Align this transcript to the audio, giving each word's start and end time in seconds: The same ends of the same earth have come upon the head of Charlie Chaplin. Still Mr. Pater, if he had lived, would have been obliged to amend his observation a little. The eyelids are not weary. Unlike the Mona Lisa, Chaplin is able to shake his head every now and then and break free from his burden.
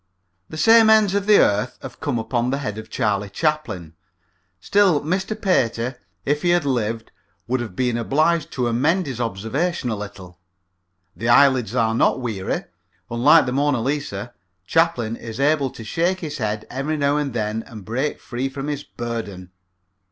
The 0.49 0.57
same 0.57 0.89
ends 0.89 1.13
of 1.13 1.27
the 1.27 1.33
same 1.35 1.41
earth 1.43 1.77
have 1.83 1.99
come 1.99 2.17
upon 2.17 2.49
the 2.49 2.57
head 2.57 2.79
of 2.79 2.89
Charlie 2.89 3.29
Chaplin. 3.29 3.93
Still 4.59 5.01
Mr. 5.03 5.39
Pater, 5.39 5.99
if 6.25 6.41
he 6.41 6.49
had 6.49 6.65
lived, 6.65 7.11
would 7.45 7.59
have 7.59 7.75
been 7.75 7.97
obliged 7.99 8.49
to 8.53 8.67
amend 8.67 9.05
his 9.05 9.21
observation 9.21 9.91
a 9.91 9.95
little. 9.95 10.39
The 11.15 11.29
eyelids 11.29 11.75
are 11.75 11.93
not 11.93 12.19
weary. 12.19 12.63
Unlike 13.11 13.45
the 13.45 13.51
Mona 13.51 13.79
Lisa, 13.81 14.33
Chaplin 14.65 15.15
is 15.15 15.39
able 15.39 15.69
to 15.69 15.83
shake 15.83 16.21
his 16.21 16.39
head 16.39 16.65
every 16.71 16.97
now 16.97 17.17
and 17.17 17.31
then 17.35 17.61
and 17.67 17.85
break 17.85 18.19
free 18.19 18.49
from 18.49 18.69
his 18.69 18.83
burden. 18.83 19.51